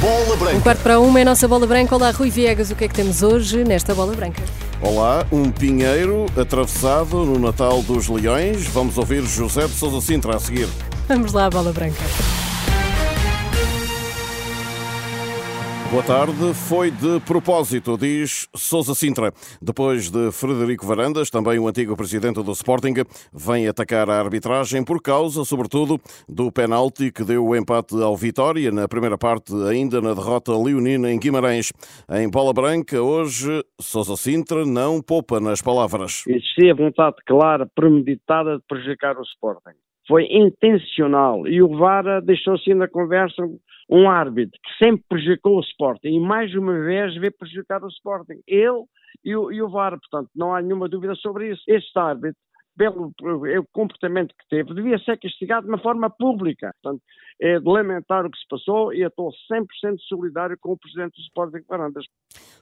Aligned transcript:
Bola 0.00 0.34
Um 0.34 0.38
Branca. 0.38 0.60
quarto 0.60 0.82
para 0.82 1.00
uma 1.00 1.18
é 1.18 1.22
a 1.22 1.24
nossa 1.24 1.48
bola 1.48 1.66
branca. 1.66 1.94
Olá, 1.96 2.10
Rui 2.12 2.30
Viegas, 2.30 2.70
o 2.70 2.76
que 2.76 2.84
é 2.84 2.88
que 2.88 2.94
temos 2.94 3.22
hoje 3.22 3.64
nesta 3.64 3.94
bola 3.94 4.14
branca? 4.14 4.42
Olá, 4.80 5.26
um 5.32 5.50
pinheiro 5.50 6.26
atravessado 6.36 7.24
no 7.24 7.36
Natal 7.38 7.82
dos 7.82 8.08
Leões. 8.08 8.64
Vamos 8.68 8.96
ouvir 8.96 9.24
José 9.24 9.66
de 9.66 9.72
Sousa 9.74 10.00
Sintra 10.00 10.36
a 10.36 10.40
seguir. 10.40 10.68
Vamos 11.08 11.32
lá, 11.32 11.50
bola 11.50 11.72
branca. 11.72 11.98
Boa 15.90 16.02
tarde. 16.02 16.52
Foi 16.68 16.90
de 16.90 17.18
propósito, 17.26 17.96
diz 17.96 18.46
Sousa 18.54 18.94
Sintra. 18.94 19.32
Depois 19.60 20.10
de 20.10 20.30
Frederico 20.30 20.84
Varandas, 20.84 21.30
também 21.30 21.58
o 21.58 21.66
antigo 21.66 21.96
presidente 21.96 22.42
do 22.42 22.52
Sporting, 22.52 22.92
vem 23.32 23.66
atacar 23.66 24.10
a 24.10 24.20
arbitragem 24.20 24.84
por 24.84 25.00
causa, 25.00 25.46
sobretudo, 25.46 25.98
do 26.28 26.52
penalti 26.52 27.10
que 27.10 27.24
deu 27.24 27.42
o 27.42 27.56
empate 27.56 27.94
ao 28.02 28.14
Vitória 28.14 28.70
na 28.70 28.86
primeira 28.86 29.16
parte, 29.16 29.50
ainda 29.66 30.02
na 30.02 30.12
derrota 30.12 30.52
leonina 30.52 31.10
em 31.10 31.18
Guimarães. 31.18 31.72
Em 32.12 32.28
bola 32.28 32.52
branca, 32.52 33.00
hoje, 33.00 33.64
Sousa 33.80 34.14
Sintra 34.14 34.66
não 34.66 35.00
poupa 35.00 35.40
nas 35.40 35.62
palavras. 35.62 36.22
Existia 36.28 36.74
vontade 36.74 37.16
clara, 37.26 37.66
premeditada 37.74 38.58
de 38.58 38.62
prejudicar 38.68 39.16
o 39.16 39.22
Sporting. 39.22 39.78
Foi 40.06 40.26
intencional 40.30 41.48
e 41.48 41.62
o 41.62 41.78
VAR 41.78 42.20
deixou-se 42.22 42.74
na 42.74 42.88
conversa 42.88 43.42
um 43.88 44.08
árbitro 44.08 44.58
que 44.62 44.84
sempre 44.84 45.04
prejudicou 45.08 45.56
o 45.56 45.60
Sporting 45.60 46.08
e 46.08 46.20
mais 46.20 46.54
uma 46.54 46.78
vez 46.78 47.14
veio 47.16 47.32
prejudicar 47.36 47.82
o 47.82 47.88
Sporting. 47.88 48.40
Ele 48.46 48.84
e 49.24 49.34
o, 49.34 49.50
e 49.50 49.62
o 49.62 49.68
VAR, 49.68 49.98
portanto, 49.98 50.30
não 50.34 50.54
há 50.54 50.60
nenhuma 50.60 50.88
dúvida 50.88 51.14
sobre 51.14 51.50
isso. 51.50 51.62
Este 51.66 51.98
árbitro, 51.98 52.38
pelo 52.78 53.12
comportamento 53.72 54.28
que 54.28 54.48
teve, 54.48 54.72
devia 54.72 54.98
ser 55.00 55.18
castigado 55.18 55.66
de 55.66 55.68
uma 55.68 55.82
forma 55.82 56.08
pública. 56.08 56.72
Portanto, 56.80 57.02
é 57.40 57.58
de 57.58 57.68
lamentar 57.68 58.24
o 58.24 58.30
que 58.30 58.38
se 58.38 58.46
passou 58.48 58.92
e 58.94 59.00
eu 59.00 59.08
estou 59.08 59.30
100% 59.52 59.98
solidário 60.08 60.56
com 60.60 60.72
o 60.72 60.78
presidente 60.78 61.16
do 61.16 61.22
Sporting 61.22 61.64
Varandas. 61.68 62.04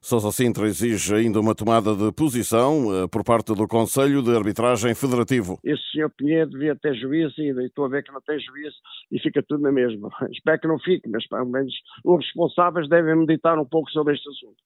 Sousa 0.00 0.32
Sintra 0.32 0.66
exige 0.66 1.14
ainda 1.14 1.40
uma 1.40 1.54
tomada 1.54 1.94
de 1.94 2.12
posição 2.12 2.94
eh, 2.94 3.08
por 3.08 3.24
parte 3.24 3.54
do 3.54 3.68
Conselho 3.68 4.22
de 4.22 4.34
Arbitragem 4.34 4.94
Federativo. 4.94 5.58
esse 5.64 5.82
senhor 5.92 6.10
Pinheiro 6.10 6.50
devia 6.50 6.76
ter 6.76 6.94
juízo 6.94 7.34
ainda, 7.40 7.62
e 7.62 7.66
estou 7.66 7.84
a 7.84 7.88
ver 7.88 8.02
que 8.02 8.12
não 8.12 8.20
tem 8.20 8.38
juízo 8.38 8.76
e 9.10 9.18
fica 9.18 9.42
tudo 9.42 9.62
na 9.62 9.72
mesma. 9.72 10.08
Espero 10.32 10.60
que 10.60 10.68
não 10.68 10.78
fique, 10.78 11.08
mas 11.08 11.26
pelo 11.28 11.46
menos 11.46 11.72
os 12.04 12.24
responsáveis 12.24 12.88
devem 12.88 13.16
meditar 13.16 13.58
um 13.58 13.66
pouco 13.66 13.90
sobre 13.90 14.14
este 14.14 14.28
assunto. 14.28 14.56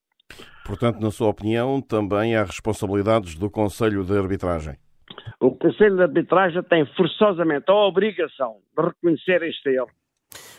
Portanto, 0.65 1.01
na 1.01 1.11
sua 1.11 1.29
opinião, 1.29 1.81
também 1.81 2.37
há 2.37 2.45
responsabilidades 2.45 3.35
do 3.37 3.51
Conselho 3.51 4.05
de 4.05 4.17
Arbitragem. 4.17 4.77
O 5.41 5.53
Conselho 5.53 5.97
de 5.97 6.03
Arbitragem 6.03 6.63
tem 6.65 6.87
forçosamente 6.97 7.65
a 7.69 7.75
obrigação 7.75 8.57
de 8.77 8.85
reconhecer 8.85 9.43
este 9.43 9.71
erro. 9.71 9.91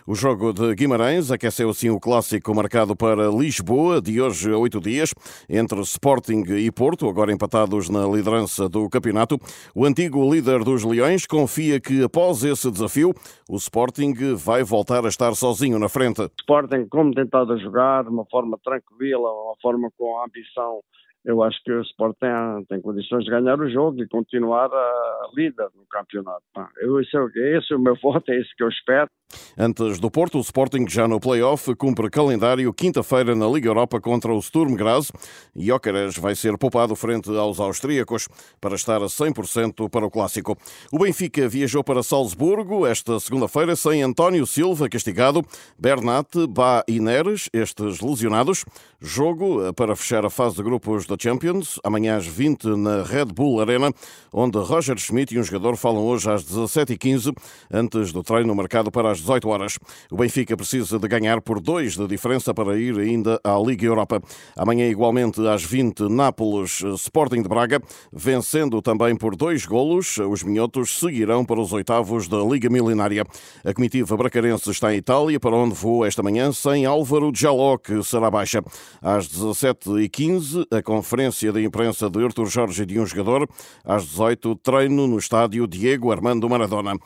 O 0.08 0.16
jogo 0.16 0.52
de 0.52 0.74
Guimarães 0.74 1.32
aqueceu 1.32 1.70
assim 1.70 1.90
o 1.90 2.00
clássico 2.00 2.54
marcado 2.56 2.96
para 2.96 3.30
Lisboa, 3.30 4.02
de 4.02 4.20
hoje 4.20 4.52
a 4.52 4.58
oito 4.58 4.80
dias, 4.80 5.14
entre 5.48 5.80
Sporting 5.82 6.44
e 6.58 6.72
Porto, 6.72 7.08
agora 7.08 7.32
empatados 7.32 7.88
na 7.88 8.08
liderança 8.08 8.68
do 8.68 8.90
campeonato. 8.90 9.38
O 9.76 9.86
antigo 9.86 10.30
líder 10.34 10.64
dos 10.64 10.84
Leões 10.84 11.28
confia 11.28 11.80
que, 11.80 12.04
após 12.04 12.44
esse 12.44 12.72
desafio, 12.72 13.14
o 13.48 13.56
Sporting 13.58 14.14
vai 14.36 14.64
voltar 14.64 15.06
a 15.06 15.10
estar 15.10 15.36
sozinho 15.36 15.78
na 15.78 15.88
frente. 15.88 16.24
Sporting, 16.40 16.88
como 16.90 17.14
tem 17.14 17.24
estado 17.24 17.54
a 17.54 17.58
jogar, 17.58 18.04
de 18.04 18.10
uma 18.10 18.26
forma 18.26 18.58
tranquila, 18.64 19.30
uma 19.30 19.56
forma 19.62 19.90
com 19.98 20.24
ambição, 20.24 20.82
eu 21.24 21.44
acho 21.44 21.62
que 21.64 21.72
o 21.72 21.82
Sport 21.82 22.18
tem, 22.20 22.66
tem 22.68 22.82
condições 22.82 23.24
de 23.24 23.30
ganhar 23.30 23.60
o 23.60 23.70
jogo 23.70 24.02
e 24.02 24.08
continuar 24.08 24.72
a 24.72 25.30
líder 25.36 25.70
no 25.76 25.86
campeonato. 25.86 26.44
Eu, 26.80 27.00
esse, 27.00 27.16
é, 27.16 27.58
esse 27.58 27.74
é 27.74 27.76
o 27.76 27.80
meu 27.80 27.96
voto, 28.02 28.32
é 28.32 28.40
isso 28.40 28.54
que 28.58 28.64
eu 28.64 28.70
espero. 28.70 29.10
Antes 29.58 30.00
do 30.00 30.10
Porto, 30.10 30.38
o 30.38 30.42
Sporting 30.42 30.86
já 30.88 31.08
no 31.08 31.20
play-off 31.20 31.74
cumpre 31.76 32.10
calendário 32.10 32.74
quinta-feira 32.74 33.36
na 33.36 33.48
Liga 33.48 33.70
Europa 33.70 34.00
contra 34.00 34.34
o 34.34 34.42
Sturm 34.42 34.76
Graz 34.76 35.12
Jóqueres 35.56 36.18
vai 36.18 36.36
ser 36.36 36.58
poupado 36.58 36.96
frente 36.96 37.30
aos 37.30 37.60
austríacos 37.60 38.28
para 38.60 38.76
estar 38.76 39.02
a 39.02 39.06
100% 39.06 39.90
para 39.90 40.06
o 40.06 40.12
clássico. 40.12 40.58
O 40.92 41.00
Benfica 41.00 41.48
viajou 41.48 41.84
para 41.84 42.04
Salzburgo 42.04 42.86
esta 42.86 43.20
segunda-feira 43.20 43.76
sem 43.76 44.02
António 44.02 44.46
Silva 44.46 44.90
castigado, 44.90 45.44
Bernat, 45.78 46.28
Bá 46.50 46.84
e 46.88 47.00
Neres, 47.00 47.50
estes 47.54 48.02
lesionados. 48.02 48.66
Jogo 49.04 49.74
para 49.74 49.96
fechar 49.96 50.24
a 50.26 50.30
fase 50.30 50.58
de 50.58 50.64
grupos 50.64 51.08
da 51.08 51.16
Champions, 51.20 51.80
amanhã 51.84 52.18
às 52.18 52.28
20 52.28 52.66
na 52.78 53.02
Red 53.02 53.26
Bull 53.26 53.60
Arena, 53.60 53.92
onde 54.32 54.60
Roger 54.60 54.96
Schmidt 54.98 55.34
e 55.34 55.40
um 55.40 55.44
jogador 55.44 55.76
falam 55.76 56.04
hoje 56.06 56.30
às 56.30 56.44
17h15, 56.44 57.36
antes 57.72 58.12
do 58.12 58.22
treino 58.22 58.54
marcado 58.54 58.92
para 58.92 59.10
as 59.10 59.21
18 59.22 59.48
horas. 59.50 59.80
O 60.12 60.18
Benfica 60.18 60.58
precisa 60.58 61.00
de 61.00 61.08
ganhar 61.08 61.42
por 61.42 61.60
dois 61.60 61.96
de 61.96 62.06
diferença 62.08 62.54
para 62.54 62.78
ir 62.78 63.00
ainda 63.00 63.40
à 63.44 63.58
Liga 63.58 63.86
Europa. 63.86 64.22
Amanhã, 64.58 64.88
igualmente, 64.88 65.46
às 65.48 65.64
20, 65.64 66.10
Nápoles, 66.10 66.82
Sporting 66.96 67.42
de 67.42 67.50
Braga, 67.50 67.82
vencendo 68.12 68.82
também 68.82 69.16
por 69.16 69.36
dois 69.36 69.66
golos. 69.66 70.18
Os 70.18 70.44
minhotos 70.44 71.00
seguirão 71.00 71.46
para 71.46 71.60
os 71.60 71.72
oitavos 71.72 72.28
da 72.28 72.40
Liga 72.40 72.70
Milinária. 72.70 73.26
A 73.64 73.74
comitiva 73.74 74.18
bracarense 74.18 74.70
está 74.70 74.94
em 74.94 74.98
Itália, 74.98 75.40
para 75.40 75.56
onde 75.56 75.76
voa 75.76 76.08
esta 76.08 76.24
manhã 76.24 76.52
sem 76.52 76.86
Álvaro 76.86 77.32
Jaló, 77.34 77.78
que 77.78 78.04
será 78.04 78.30
baixa. 78.30 78.64
Às 79.02 79.28
17h15, 79.28 80.66
a 80.72 80.82
conferência 80.82 81.52
de 81.52 81.64
imprensa 81.64 82.10
de 82.10 82.24
Artur 82.24 82.48
Jorge 82.48 82.86
de 82.86 83.00
um 83.00 83.06
jogador. 83.06 83.48
Às 83.84 84.06
18 84.06 84.56
treino 84.58 85.08
no 85.08 85.18
estádio 85.18 85.68
Diego 85.68 86.12
Armando 86.12 86.50
Maradona. 86.50 86.98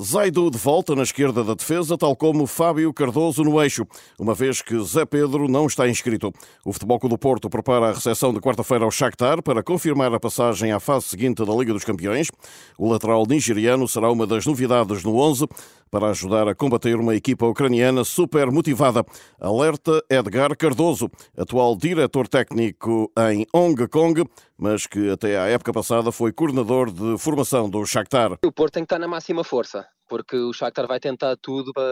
Zaido 0.00 0.50
de 0.50 0.56
volta 0.56 0.96
na 0.96 1.02
esquerda 1.02 1.44
da 1.44 1.54
defesa, 1.62 1.96
tal 1.96 2.16
como 2.16 2.44
Fábio 2.44 2.92
Cardoso 2.92 3.44
no 3.44 3.62
eixo, 3.62 3.86
uma 4.18 4.34
vez 4.34 4.60
que 4.60 4.76
Zé 4.82 5.04
Pedro 5.04 5.46
não 5.46 5.66
está 5.66 5.88
inscrito. 5.88 6.32
O 6.64 6.72
Futebol 6.72 6.98
Clube 6.98 7.14
do 7.14 7.18
Porto 7.18 7.48
prepara 7.48 7.90
a 7.90 7.92
recepção 7.92 8.34
de 8.34 8.40
quarta-feira 8.40 8.84
ao 8.84 8.90
Shakhtar 8.90 9.40
para 9.40 9.62
confirmar 9.62 10.12
a 10.12 10.18
passagem 10.18 10.72
à 10.72 10.80
fase 10.80 11.06
seguinte 11.06 11.44
da 11.44 11.54
Liga 11.54 11.72
dos 11.72 11.84
Campeões. 11.84 12.28
O 12.76 12.90
lateral 12.90 13.24
nigeriano 13.28 13.86
será 13.86 14.10
uma 14.10 14.26
das 14.26 14.44
novidades 14.44 15.04
no 15.04 15.16
11 15.16 15.46
para 15.88 16.08
ajudar 16.08 16.48
a 16.48 16.54
combater 16.54 16.96
uma 16.96 17.14
equipa 17.14 17.46
ucraniana 17.46 18.02
super 18.02 18.50
motivada. 18.50 19.04
Alerta 19.38 20.02
Edgar 20.10 20.56
Cardoso, 20.56 21.10
atual 21.36 21.76
diretor 21.76 22.26
técnico 22.26 23.12
em 23.30 23.46
Hong 23.54 23.86
Kong, 23.88 24.24
mas 24.56 24.86
que 24.86 25.10
até 25.10 25.38
à 25.38 25.46
época 25.48 25.70
passada 25.70 26.10
foi 26.10 26.32
coordenador 26.32 26.90
de 26.90 27.18
formação 27.18 27.68
do 27.68 27.84
Shakhtar. 27.84 28.38
O 28.42 28.50
Porto 28.50 28.74
tem 28.74 28.84
que 28.84 28.86
estar 28.86 28.98
na 28.98 29.06
máxima 29.06 29.44
força, 29.44 29.86
porque 30.12 30.36
o 30.36 30.52
Shakhtar 30.52 30.86
vai 30.86 31.00
tentar 31.00 31.34
tudo 31.38 31.72
para 31.72 31.82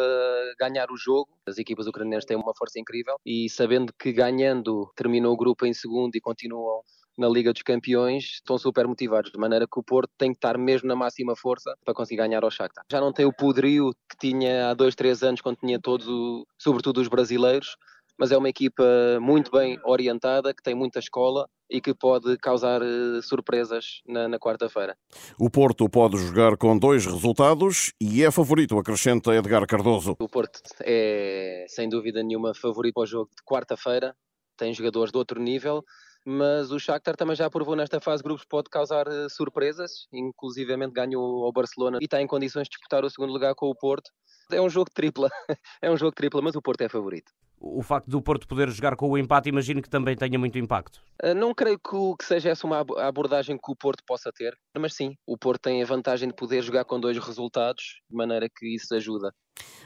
ganhar 0.59 0.91
o 0.91 0.97
jogo. 0.99 1.31
As 1.47 1.57
equipas 1.57 1.87
ucranianas 1.87 2.27
têm 2.27 2.37
uma 2.37 2.53
força 2.55 2.79
incrível 2.79 3.17
e 3.25 3.49
sabendo 3.49 3.95
que 3.99 4.13
ganhando 4.13 4.93
terminou 4.95 5.33
o 5.33 5.37
grupo 5.39 5.65
em 5.65 5.73
segundo 5.73 6.15
e 6.15 6.21
continuam 6.21 6.83
na 7.17 7.27
Liga 7.31 7.51
dos 7.51 7.63
Campeões, 7.63 8.25
estão 8.25 8.59
super 8.59 8.87
motivados, 8.87 9.33
de 9.33 9.39
maneira 9.39 9.67
que 9.67 9.81
o 9.81 9.83
Porto 9.83 10.11
tem 10.19 10.33
que 10.33 10.37
estar 10.37 10.59
mesmo 10.59 10.87
na 10.87 10.95
máxima 10.95 11.35
força 11.35 11.75
para 11.83 11.95
conseguir 11.95 12.19
ganhar 12.19 12.45
ao 12.45 12.51
Shakhtar. 12.51 12.85
Já 12.93 13.01
não 13.01 13.11
tem 13.11 13.25
o 13.25 13.33
poderio 13.33 13.91
que 14.11 14.19
tinha 14.19 14.69
há 14.69 14.75
dois, 14.75 14.95
três 14.95 15.23
anos, 15.23 15.41
quando 15.41 15.57
tinha 15.57 15.81
todos, 15.81 16.07
o, 16.07 16.47
sobretudo 16.59 17.01
os 17.01 17.09
brasileiros, 17.09 17.75
mas 18.21 18.31
é 18.31 18.37
uma 18.37 18.51
equipa 18.51 18.85
muito 19.19 19.51
bem 19.51 19.81
orientada, 19.83 20.53
que 20.53 20.63
tem 20.63 20.75
muita 20.75 20.99
escola 20.99 21.49
e 21.71 21.81
que 21.81 21.95
pode 21.95 22.37
causar 22.37 22.83
eh, 22.83 23.23
surpresas 23.23 24.03
na, 24.07 24.29
na 24.29 24.39
quarta-feira. 24.39 24.95
O 25.39 25.49
Porto 25.49 25.89
pode 25.89 26.19
jogar 26.19 26.59
com 26.59 26.77
dois 26.77 27.07
resultados 27.07 27.95
e 27.99 28.23
é 28.23 28.31
favorito, 28.31 28.79
acrescenta 28.79 29.35
Edgar 29.35 29.67
Cardoso. 29.67 30.17
O 30.21 30.29
Porto 30.29 30.61
é, 30.83 31.65
sem 31.69 31.89
dúvida 31.89 32.23
nenhuma, 32.23 32.53
favorito 32.55 32.95
para 32.95 33.05
o 33.05 33.07
jogo 33.07 33.31
de 33.31 33.43
quarta-feira. 33.43 34.15
Tem 34.59 34.75
jogadores 34.75 35.11
de 35.11 35.17
outro 35.17 35.41
nível, 35.41 35.83
mas 36.27 36.71
o 36.71 36.79
Shakhtar 36.79 37.17
também 37.17 37.35
já 37.35 37.49
provou 37.49 37.75
nesta 37.75 38.01
fase 38.01 38.23
de 38.23 38.29
grupos 38.29 38.45
pode 38.45 38.69
causar 38.69 39.07
eh, 39.07 39.29
surpresas, 39.31 40.07
inclusivamente 40.13 40.93
ganhou 40.93 41.43
ao 41.47 41.53
Barcelona 41.53 41.97
e 42.03 42.05
está 42.05 42.21
em 42.21 42.27
condições 42.27 42.65
de 42.65 42.73
disputar 42.73 43.03
o 43.03 43.09
segundo 43.09 43.33
lugar 43.33 43.55
com 43.55 43.71
o 43.71 43.75
Porto. 43.75 44.11
É 44.53 44.61
um 44.61 44.69
jogo 44.69 44.91
tripla, 44.93 45.31
é 45.81 45.91
um 45.91 45.97
jogo 45.97 46.13
tripla, 46.13 46.43
mas 46.43 46.55
o 46.55 46.61
Porto 46.61 46.83
é 46.83 46.89
favorito. 46.91 47.33
O 47.63 47.83
facto 47.83 48.09
do 48.09 48.23
Porto 48.23 48.49
poder 48.49 48.71
jogar 48.71 48.97
com 48.97 49.11
o 49.11 49.19
empate, 49.19 49.51
imagino 49.51 49.83
que 49.83 49.91
também 49.91 50.17
tenha 50.17 50.39
muito 50.39 50.59
impacto. 50.59 50.99
Uh, 51.23 51.35
Não 51.35 51.55
creio 51.55 51.79
que, 51.79 52.25
seja 52.25 52.49
essa 52.49 52.67
uma 52.67 52.81
abordagem 52.81 53.59
que 53.59 53.71
o 53.71 53.77
Porto 53.77 54.03
possa 54.07 54.33
ter, 54.33 54.57
mas 54.79 54.95
sim, 54.95 55.15
o 55.27 55.37
Porto 55.37 55.61
tem 55.61 55.83
a 55.83 55.87
vantagem 55.87 56.29
de 56.29 56.35
poder 56.35 56.63
jogar 56.63 56.87
com 56.87 56.99
dois 56.99 57.19
resultados, 57.19 58.01
de 58.09 58.17
maneira 58.17 58.49
que 58.49 58.75
isso 58.75 58.95
ajuda. 58.95 59.31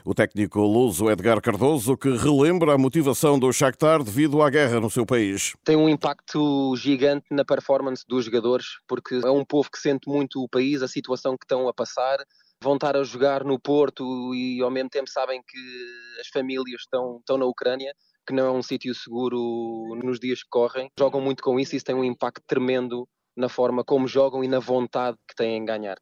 O 0.05 0.13
técnico 0.13 0.61
luso 0.61 1.09
Edgar 1.09 1.41
Cardoso, 1.41 1.97
que 1.97 2.15
relembra 2.15 2.73
a 2.73 2.77
motivação 2.77 3.37
do 3.37 3.51
Shakhtar 3.51 4.03
devido 4.03 4.41
à 4.41 4.49
guerra 4.49 4.79
no 4.79 4.89
seu 4.89 5.05
país. 5.05 5.53
Tem 5.65 5.75
um 5.75 5.89
impacto 5.89 6.75
gigante 6.77 7.25
na 7.31 7.43
performance 7.43 8.05
dos 8.07 8.23
jogadores, 8.23 8.67
porque 8.87 9.15
é 9.15 9.31
um 9.31 9.43
povo 9.43 9.69
que 9.69 9.79
sente 9.79 10.07
muito 10.07 10.41
o 10.41 10.47
país, 10.47 10.81
a 10.81 10.87
situação 10.87 11.35
que 11.37 11.43
estão 11.43 11.67
a 11.67 11.73
passar, 11.73 12.19
vão 12.61 12.75
estar 12.75 12.95
a 12.95 13.03
jogar 13.03 13.43
no 13.43 13.59
Porto 13.59 14.33
e 14.33 14.61
ao 14.61 14.71
mesmo 14.71 14.89
tempo 14.89 15.09
sabem 15.09 15.41
que 15.47 15.57
as 16.19 16.27
famílias 16.27 16.81
estão, 16.81 17.17
estão 17.19 17.37
na 17.37 17.45
Ucrânia, 17.45 17.93
que 18.27 18.33
não 18.33 18.45
é 18.45 18.51
um 18.51 18.63
sítio 18.63 18.93
seguro 18.95 19.37
nos 20.03 20.19
dias 20.19 20.41
que 20.41 20.49
correm. 20.49 20.89
Jogam 20.97 21.21
muito 21.21 21.43
com 21.43 21.59
isso 21.59 21.75
e 21.75 21.77
isso 21.77 21.85
tem 21.85 21.95
um 21.95 22.03
impacto 22.03 22.43
tremendo 22.47 23.07
na 23.35 23.49
forma 23.49 23.83
como 23.83 24.07
jogam 24.07 24.43
e 24.43 24.47
na 24.47 24.59
vontade 24.59 25.17
que 25.27 25.35
têm 25.35 25.57
em 25.57 25.65
ganhar. 25.65 25.97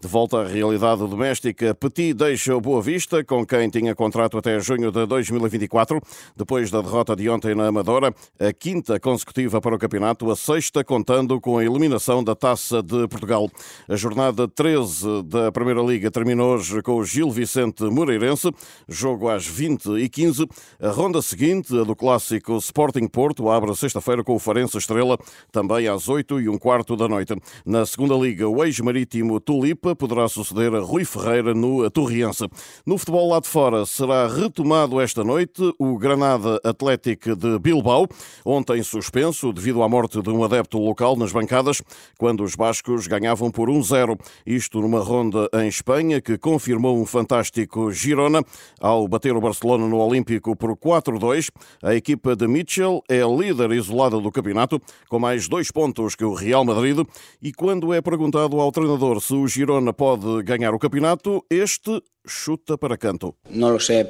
De 0.00 0.08
volta 0.08 0.38
à 0.38 0.46
realidade 0.46 1.06
doméstica, 1.06 1.74
Petit 1.74 2.14
deixa 2.14 2.56
o 2.56 2.60
Boa 2.60 2.82
Vista, 2.82 3.24
com 3.24 3.44
quem 3.44 3.68
tinha 3.68 3.94
contrato 3.94 4.38
até 4.38 4.58
junho 4.60 4.90
de 4.90 5.06
2024, 5.06 6.00
depois 6.36 6.70
da 6.70 6.80
derrota 6.80 7.14
de 7.16 7.28
ontem 7.28 7.54
na 7.54 7.66
Amadora, 7.66 8.14
a 8.38 8.52
quinta 8.52 8.98
consecutiva 9.00 9.60
para 9.60 9.74
o 9.74 9.78
campeonato, 9.78 10.30
a 10.30 10.36
sexta 10.36 10.84
contando 10.84 11.40
com 11.40 11.58
a 11.58 11.64
eliminação 11.64 12.22
da 12.22 12.34
Taça 12.34 12.82
de 12.82 13.06
Portugal. 13.08 13.50
A 13.88 13.96
jornada 13.96 14.46
13 14.48 15.22
da 15.24 15.52
Primeira 15.52 15.82
Liga 15.82 16.10
terminou 16.10 16.54
hoje 16.54 16.82
com 16.82 16.96
o 16.96 17.04
Gil 17.04 17.30
Vicente 17.30 17.84
Moreirense, 17.84 18.50
jogo 18.88 19.28
às 19.28 19.46
20 19.46 19.98
e 19.98 20.08
15. 20.08 20.46
A 20.80 20.90
ronda 20.90 21.20
seguinte, 21.20 21.78
a 21.78 21.84
do 21.84 21.94
clássico 21.94 22.56
Sporting 22.56 23.06
Porto, 23.06 23.50
abre 23.50 23.74
sexta-feira 23.74 24.24
com 24.24 24.34
o 24.34 24.38
Farense 24.38 24.78
Estrela, 24.78 25.18
também 25.52 25.88
às 25.88 26.08
8 26.08 26.40
e 26.40 26.48
um 26.48 26.58
quarto 26.58 26.96
da 26.96 27.08
noite. 27.08 27.34
Na 27.64 27.84
segunda 27.84 28.14
Liga, 28.14 28.48
o 28.48 28.64
ex-marítimo 28.64 29.40
Tulipa 29.58 29.96
poderá 29.96 30.28
suceder 30.28 30.72
a 30.72 30.78
Rui 30.78 31.04
Ferreira 31.04 31.52
no 31.52 31.90
Torriense. 31.90 32.48
No 32.86 32.96
futebol 32.96 33.28
lá 33.28 33.40
de 33.40 33.48
fora 33.48 33.84
será 33.84 34.28
retomado 34.28 35.00
esta 35.00 35.24
noite 35.24 35.74
o 35.80 35.98
Granada 35.98 36.60
Atlético 36.62 37.34
de 37.34 37.58
Bilbao, 37.58 38.06
ontem 38.44 38.80
suspenso 38.84 39.52
devido 39.52 39.82
à 39.82 39.88
morte 39.88 40.22
de 40.22 40.30
um 40.30 40.44
adepto 40.44 40.78
local 40.78 41.16
nas 41.16 41.32
bancadas, 41.32 41.82
quando 42.16 42.44
os 42.44 42.54
bascos 42.54 43.08
ganhavam 43.08 43.50
por 43.50 43.68
1-0. 43.68 44.16
Isto 44.46 44.80
numa 44.80 45.00
ronda 45.00 45.48
em 45.54 45.66
Espanha 45.66 46.20
que 46.20 46.38
confirmou 46.38 46.96
um 46.96 47.04
fantástico 47.04 47.90
Girona 47.90 48.44
ao 48.80 49.08
bater 49.08 49.36
o 49.36 49.40
Barcelona 49.40 49.88
no 49.88 49.98
Olímpico 49.98 50.54
por 50.54 50.76
4-2. 50.76 51.48
A 51.82 51.96
equipa 51.96 52.36
de 52.36 52.46
Mitchell 52.46 53.02
é 53.08 53.22
líder 53.24 53.72
isolada 53.72 54.20
do 54.20 54.30
campeonato, 54.30 54.80
com 55.08 55.18
mais 55.18 55.48
dois 55.48 55.72
pontos 55.72 56.14
que 56.14 56.24
o 56.24 56.32
Real 56.32 56.64
Madrid. 56.64 57.04
E 57.42 57.52
quando 57.52 57.92
é 57.92 58.00
perguntado 58.00 58.60
ao 58.60 58.70
treinador 58.70 59.20
se 59.20 59.34
o 59.34 59.47
Girona 59.48 59.92
pode 59.92 60.42
ganhar 60.42 60.74
o 60.74 60.78
campeonato, 60.78 61.44
este 61.50 62.02
chuta 62.26 62.76
para 62.76 62.96
canto. 62.98 63.34
Não 63.48 63.78
sei, 63.80 64.06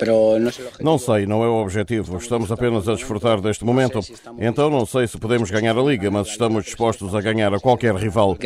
não 0.81 0.99
sei, 0.99 1.27
não 1.27 1.45
é 1.45 1.49
o 1.49 1.63
objetivo. 1.63 2.17
Estamos 2.17 2.51
apenas 2.51 2.89
a 2.89 2.95
desfrutar 2.95 3.41
deste 3.41 3.65
momento. 3.65 4.01
Então 4.39 4.69
não 4.69 4.85
sei 4.85 5.07
se 5.07 5.17
podemos 5.19 5.51
ganhar 5.51 5.79
a 5.79 5.83
Liga, 5.83 6.11
mas 6.11 6.29
estamos 6.29 6.65
dispostos 6.65 7.15
a 7.15 7.21
ganhar 7.21 7.55
a 7.55 7.61
qualquer 7.61 7.95
rival. 7.95 8.37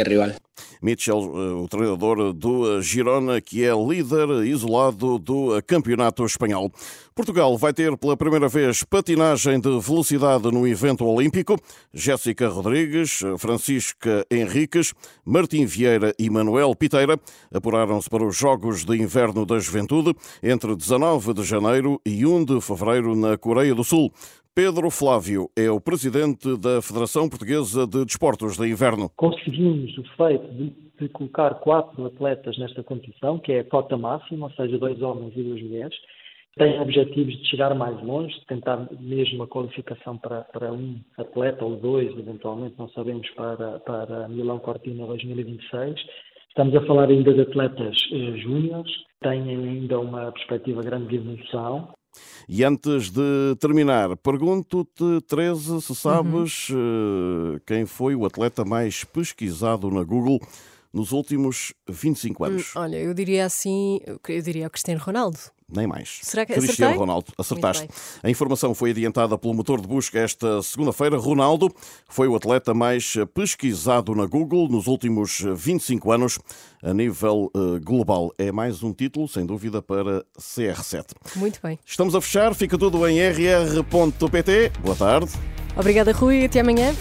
Mitchell, 0.81 1.19
eh, 1.19 1.53
o 1.55 1.69
treinador 1.69 2.33
do 2.33 2.81
Girona, 2.83 3.41
que 3.41 3.65
é 3.65 3.73
líder 3.75 4.45
isolado 4.45 5.19
do 5.19 5.63
campeonato 5.67 6.25
espanhol. 6.25 6.73
Portugal 7.15 7.59
vai 7.59 7.75
ter 7.75 7.95
pela 7.99 8.17
primeira 8.17 8.49
vez 8.49 8.83
patinagem 8.85 9.61
de 9.61 9.79
velocidade 9.81 10.51
no 10.51 10.67
evento 10.67 11.05
olímpico. 11.05 11.59
Jéssica 11.93 12.49
Rodrigues, 12.49 13.21
Francisca 13.39 14.27
Henriques, 14.31 14.95
Martim 15.25 15.67
Vieira 15.67 16.15
e 16.19 16.31
Manuel 16.31 16.75
Piteira 16.75 17.21
apuraram-se 17.53 18.09
para 18.09 18.25
os 18.25 18.35
Jogos 18.35 18.85
de 18.85 18.97
Inverno 18.97 19.45
da 19.45 19.59
Juventude 19.59 20.15
entre 20.43 20.75
19 20.75 21.35
de 21.35 21.45
janeiro 21.45 22.01
e 22.05 22.25
1 22.25 22.45
de 22.45 22.61
fevereiro 22.61 23.15
na 23.15 23.37
Coreia 23.37 23.75
do 23.75 23.85
Sul. 23.85 24.11
Pedro 24.55 24.91
Flávio 24.91 25.49
é 25.57 25.71
o 25.71 25.81
presidente 25.81 26.59
da 26.59 26.83
Federação 26.83 27.27
Portuguesa 27.27 27.87
de 27.87 28.05
Desportos 28.05 28.59
de 28.59 28.69
Inverno. 28.69 29.09
Conseguimos 29.17 29.97
o 29.97 30.05
feito 30.15 30.47
de, 30.53 30.75
de, 31.01 31.09
colocar 31.09 31.55
quatro 31.55 32.05
atletas 32.05 32.59
nesta 32.59 32.83
competição, 32.83 33.39
que 33.39 33.51
é 33.51 33.61
a 33.61 33.65
cota 33.65 33.97
máxima, 33.97 34.49
ou 34.49 34.53
seja, 34.53 34.77
dois 34.77 35.01
homens 35.01 35.33
e 35.35 35.43
duas 35.43 35.63
mulheres. 35.63 35.97
Tem 36.59 36.79
objetivos 36.79 37.35
de 37.39 37.49
chegar 37.49 37.75
mais 37.75 37.99
longe, 38.03 38.39
de 38.41 38.45
tentar 38.45 38.87
mesmo 39.01 39.43
a 39.43 39.49
qualificação 39.49 40.19
para, 40.19 40.43
para 40.43 40.71
um 40.71 41.01
atleta 41.17 41.65
ou 41.65 41.77
dois, 41.77 42.11
eventualmente, 42.19 42.75
não 42.79 42.91
sabemos, 42.91 43.27
para, 43.31 43.79
para 43.79 44.29
Milão 44.29 44.59
Cortina 44.59 45.07
2026. 45.07 45.99
Estamos 46.51 46.77
a 46.77 46.85
falar 46.85 47.09
ainda 47.09 47.33
de 47.33 47.41
atletas 47.41 47.97
eh, 48.13 48.37
júniores, 48.37 48.93
têm 49.23 49.49
ainda 49.49 49.99
uma 49.99 50.31
perspectiva 50.31 50.83
grande 50.83 51.09
de 51.09 51.17
evolução. 51.17 51.89
E 52.49 52.65
antes 52.65 53.11
de 53.11 53.57
terminar, 53.61 54.17
pergunto-te, 54.17 55.21
Teresa, 55.27 55.81
se 55.81 55.95
sabes 55.95 56.69
uhum. 56.71 57.59
quem 57.67 57.87
foi 57.87 58.15
o 58.15 58.27
atleta 58.27 58.65
mais 58.65 59.05
pesquisado 59.05 59.91
na 59.91 60.03
Google 60.03 60.41
nos 60.93 61.13
últimos 61.13 61.73
25 61.89 62.45
anos? 62.45 62.77
Hum, 62.77 62.81
olha, 62.81 62.97
eu 62.97 63.15
diria 63.15 63.47
assim, 63.47 64.01
eu 64.07 64.43
diria 64.43 64.67
o 64.67 64.71
Cristiano 64.71 65.01
Ronaldo 65.01 65.39
nem 65.75 65.87
mais. 65.87 66.21
Será 66.23 66.45
que 66.45 66.53
Cristiano 66.53 66.91
acertei? 66.91 66.99
Ronaldo, 66.99 67.33
acertaste. 67.39 67.89
A 68.23 68.31
informação 68.31 68.75
foi 68.75 68.91
adiantada 68.91 69.37
pelo 69.39 69.55
motor 69.55 69.81
de 69.81 69.87
busca 69.87 70.19
esta 70.19 70.63
segunda-feira. 70.63 71.17
Ronaldo 71.17 71.73
foi 72.09 72.29
o 72.29 72.37
atleta 72.37 72.75
mais 72.75 73.15
pesquisado 73.35 74.15
na 74.15 74.27
Google 74.27 74.69
nos 74.69 74.87
últimos 74.87 75.43
25 75.55 76.13
anos 76.13 76.39
a 76.83 76.93
nível 76.93 77.51
uh, 77.55 77.81
global. 77.83 78.33
É 78.39 78.51
mais 78.51 78.83
um 78.83 78.93
título, 78.93 79.29
sem 79.29 79.47
dúvida, 79.47 79.81
para 79.81 80.25
CR7. 80.39 81.05
Muito 81.37 81.61
bem. 81.63 81.79
Estamos 81.85 82.15
a 82.15 82.21
fechar, 82.21 82.55
fica 82.55 82.77
tudo 82.77 83.07
em 83.07 83.19
rr.pt. 83.21 84.73
Boa 84.81 84.97
tarde. 84.97 85.33
Obrigada, 85.77 86.13
Rui, 86.13 86.45
até 86.45 86.61
amanhã. 86.61 86.95